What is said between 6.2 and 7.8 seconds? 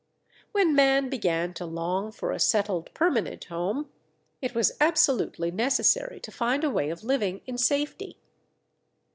to find a way of living in